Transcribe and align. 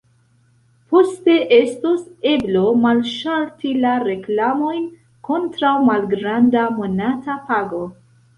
Poste 0.93 1.33
estos 1.57 1.99
eblo 2.29 2.63
malŝalti 2.85 3.75
la 3.83 3.91
reklamojn 4.07 4.89
kontraŭ 5.29 5.75
malgranda 5.91 6.67
monata 6.81 7.39
pago. 7.53 7.85